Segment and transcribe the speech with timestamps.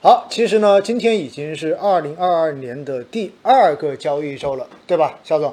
[0.00, 5.52] 好，其实呢，今天已经是二零二二年的第二个交易周了，对吧，肖总？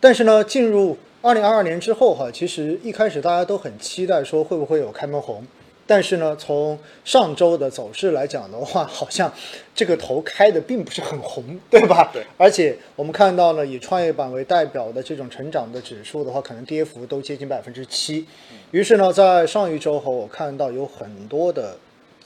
[0.00, 5.46] 但是呢，进入二零二二年之后哈，其实一开始大家都很期待说会不会有开门红，
[5.86, 9.32] 但是呢，从上周的走势来讲的话，好像
[9.72, 12.10] 这个头开的并不是很红， 对吧？
[12.12, 12.24] 对。
[12.36, 18.26] 而且我们看到呢，以创业板为代表的这种成长的指数的话，可能跌幅都接近百分之七。
[18.72, 21.76] 于是呢，在上一周哈，我看到有很多的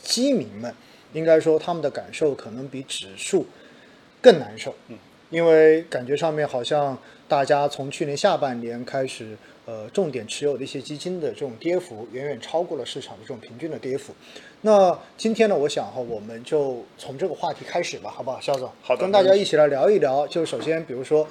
[0.03, 0.75] 基民们。
[1.13, 3.45] 应该说，他们的感受可能比指数
[4.21, 4.97] 更难受，嗯，
[5.31, 6.97] 因为感觉上面好像
[7.27, 9.37] 大家从去年下半年开始，
[9.67, 14.15] 呃，重点持有的一些基金的这种跌幅远远超过了市场的这种平均的跌幅。
[14.61, 18.71] 那今天呢，我想哈，我们就从这个话题开始吧，好不好，肖总？
[18.83, 20.27] 好的，跟大家一起来聊一聊。
[20.29, 21.27] 就首先，比如说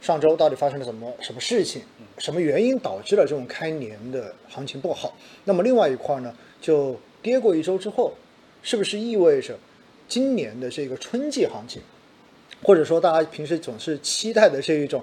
[0.00, 1.82] 上周到底发生了什么什么事情，
[2.18, 5.16] 什么原因导致了这种开年的行情不好？
[5.44, 8.12] 那么另外一块呢，就跌过一周之后。
[8.66, 9.56] 是不是意味着
[10.08, 11.80] 今年的这个春季行情，
[12.64, 15.00] 或者说大家平时总是期待的这一种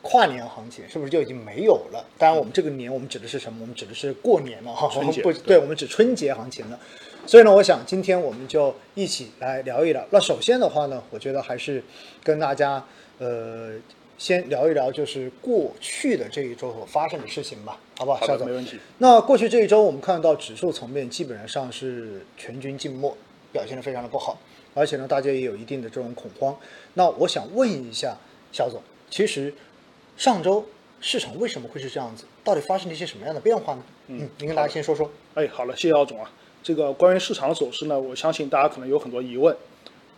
[0.00, 2.06] 跨年行情，是不是就已经没有了？
[2.16, 3.58] 当然，我们这个年我们指的是什么？
[3.62, 6.78] 我们指的是过年了哈，我们不对，我们指春节行情了。
[7.26, 10.06] 所以呢，我想今天我们就一起来聊一聊。
[10.10, 11.82] 那首先的话呢，我觉得还是
[12.22, 12.84] 跟大家
[13.18, 13.72] 呃
[14.20, 18.18] 先聊一聊，就是过去的这一周所发生的事情吧，好不好？
[18.20, 18.78] 好的，没问题。
[18.98, 23.16] 那过去这一周，我们看到指数层面基本上是全军静默，
[23.50, 24.38] 表现的非常的不好，
[24.74, 26.54] 而且呢，大家也有一定的这种恐慌。
[26.92, 28.14] 那我想问一下
[28.52, 29.54] 肖总，其实
[30.18, 30.66] 上周
[31.00, 32.24] 市场为什么会是这样子？
[32.44, 33.82] 到底发生了一些什么样的变化呢？
[34.08, 35.10] 嗯，您跟大家先说说。
[35.32, 36.30] 哎，好了，谢谢姚总啊。
[36.62, 39.56] 这个关于市场的走势呢，我相信大家可能有很多疑问。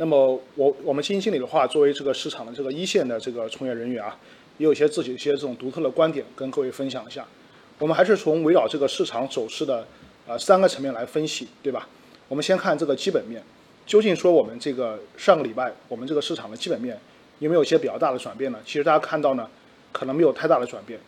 [0.03, 4.19] 那么我我们基金经理的话，作为这个市场的这个一线的这个从业人员啊，
[4.58, 7.25] 也有一些自己一些这种独特的观点跟各位分享一下。
[7.78, 9.86] 我们还是从围绕这个市场走势的
[10.27, 11.86] 呃三个层面来分析，对吧？
[12.27, 13.41] 我们先看这个基本面，
[13.86, 16.98] 究竟说我们这个上个礼拜我们这个市场的基本面
[17.39, 18.58] 有没有一些比较大的转变呢？
[18.67, 19.48] 其实大家看到呢，
[19.92, 20.98] 可能没有太大的转变。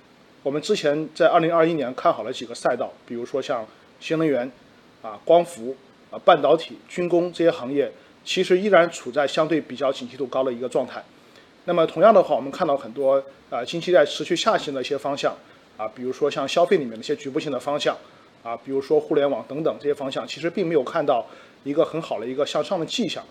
[0.45, 3.67] 我们之前在二零二一年看好了几个赛道，比如说像
[3.99, 4.49] 新能源
[5.03, 5.75] 啊、光伏
[6.13, 7.91] 啊、半导体、军工这些行业，
[8.25, 11.03] 其实依然处在相对比较景气度高的一个状态。
[11.67, 15.37] 那么同样的话，我们看到很多啊经济在持续下行的一些方向。
[15.77, 17.99] 啊，比如说像消费里面的一些局部性的方向，
[18.45, 21.27] 啊，比如说互联网等等这些方向，其实并没有看到
[21.65, 23.25] 一个很好的一个向上的迹象。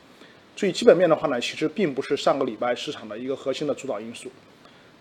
[0.54, 4.30] 所以基本面的话呢，其实并不是上个礼拜市场的一个核心的主导因素。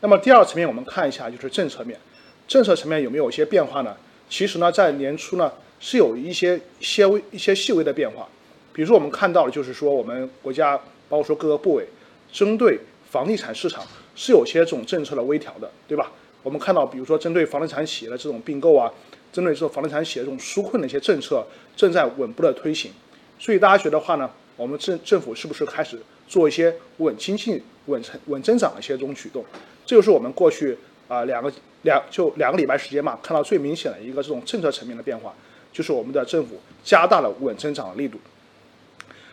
[0.00, 1.98] 那么第二层面，我们看一下就是政策面，
[2.46, 3.96] 政策层面有没有一些变化呢？
[4.28, 8.28] 其实呢，在年初呢是有一些些微一些细微的变化。
[8.72, 10.76] 比如说我们看到的就是说，我们国家
[11.08, 11.86] 包括说各个部委
[12.32, 12.78] 针对
[13.10, 13.84] 房地产市场
[14.14, 16.10] 是有些这种政策的微调的，对吧？
[16.42, 18.90] 我们看到，比如说针对房地产企业的这种并购啊，
[19.32, 21.46] 针对这种房地产企业这种纾困的一些政策，
[21.76, 22.90] 正在稳步的推行。
[23.38, 29.44] 所以大家觉得话呢，我们政政府是不是开始做一些稳经济、稳成、稳增长的一些这种举动？
[29.84, 30.76] 这就是我们过去
[31.08, 35.34] 啊两个两就两个礼拜时间嘛，看到最明显的一个这种政策层面的变化，
[35.72, 38.18] 就是我们的政府加大了稳增长的力度。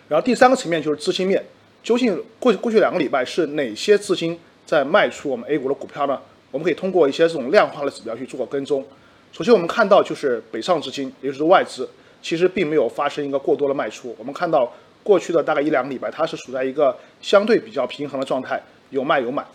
[0.09, 1.41] 然后第三个层面就是资金面，
[1.83, 6.19] 究竟过过去两个礼拜是哪些资金在卖出我们 A 股的股票呢？
[6.51, 8.83] 我们可以通过一些这种量化的指标去做个跟踪。
[9.31, 11.87] 首先，我们看到就是北上资金，也就是外资，
[12.23, 14.15] 其实并没有发生一个过多的卖出。
[14.17, 18.59] 我们看到过去的大概一两个礼拜，它是处在一个相对比较平衡的状态，
[18.89, 19.45] 有卖有买。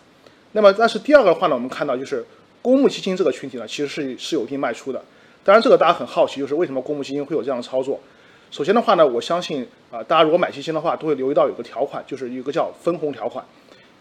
[0.53, 2.25] 那么，但是第二个的话呢，我们看到就是
[2.63, 5.03] 公募基金这个群体呢，其实是是有一定卖出的。
[5.43, 7.99] 当然，这个大家很好奇，就是为什么公募基金会有这样的操作？
[8.55, 13.45] 首先的话呢，我相信啊，大家如果买基金的话，都会留意到有个条款，就是有个叫分红条款。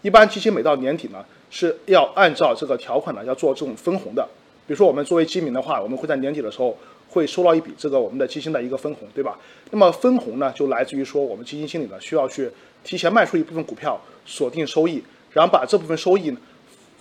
[0.02, 4.22] 一般基金每到年底呢，是要按照这个条款呢，要做这种分红的。
[4.64, 6.78] 比如说我们作为基民的话，我们会在年底的时候
[7.08, 9.36] 会收到一笔这个我们的基金的一个分红，对吧？
[9.72, 12.48] 那么分红呢，就来自于说我们基金经理呢需要去
[12.84, 16.32] 提前卖出一部分股票，锁定收益，然后把这部分收益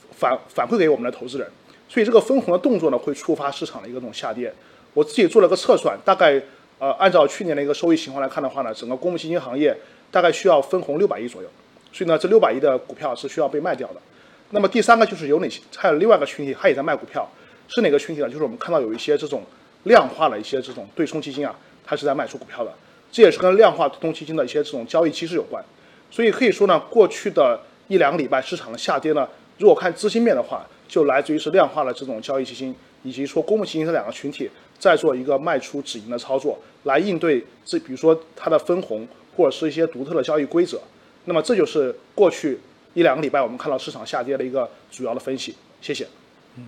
[0.10, 1.48] 反反馈给我们的投资人。
[1.88, 4.52] 所以这个分红的动作呢，会触发市场的一个这种下跌。
[4.96, 6.42] 我自己做了个测算，大概
[6.84, 9.74] 呃按照去年的一个收益情况来看的话呢，整个公募基金行业
[10.12, 11.48] 大概需要分红六百亿左右。
[11.94, 13.96] 所以呢，这六百亿的股票是需要被卖掉的。
[14.50, 15.62] 那么第三个就是有哪些？
[15.78, 17.26] 还有另外一个群体，他也在卖股票，
[17.70, 18.28] 是哪个群体呢？
[18.28, 19.44] 就是我们看到有一些这种
[19.84, 21.56] 量化的一些这种对冲基金啊，
[21.86, 22.74] 它是在卖出股票的。
[23.10, 25.64] 这也是跟量化对冲基金的一些这种交易机制有关。
[26.12, 29.26] 所以可以说呢，过去的一两个礼拜市场的下跌呢，
[29.58, 34.50] 如果看资金面的话，就来自于是量化的这种交易基金，以及说公募基金这两个群体
[34.84, 39.08] 在做一个卖出止盈的操作，来应对这比如说它的分红
[39.38, 40.82] 或者是一些独特的交易规则。
[41.26, 42.60] 那么这就是过去
[42.94, 45.56] 一两个礼拜我们看到市场下跌的一个主要的分析。
[45.82, 46.06] 谢谢。
[46.58, 46.68] 嗯，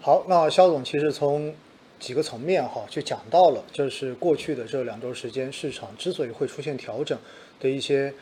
[0.00, 1.54] 好，那肖总其实从
[2.00, 7.16] 几个层面哈，就讲到了，就是过去的这两周时间，市场之所以会出现调整
[7.60, 8.12] 的一些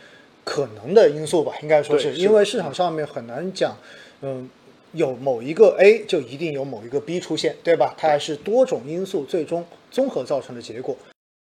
[0.44, 3.76] 可能的因素吧，应该说是是因为市场上面很难讲，
[4.20, 4.50] 嗯。
[4.92, 7.94] 有某一个 A 就一定有某一个 B 出现，对吧？
[7.96, 10.96] 它还是多种因素最终综合造成的结果。